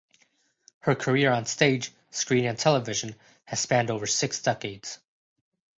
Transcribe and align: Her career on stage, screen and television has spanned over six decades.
Her 0.79 0.95
career 0.95 1.31
on 1.31 1.45
stage, 1.45 1.91
screen 2.09 2.45
and 2.45 2.57
television 2.57 3.13
has 3.45 3.59
spanned 3.59 3.91
over 3.91 4.07
six 4.07 4.41
decades. 4.41 4.97